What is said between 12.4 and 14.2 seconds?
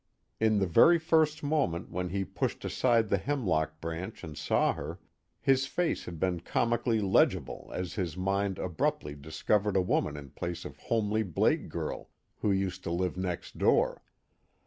Used to Live Next Door.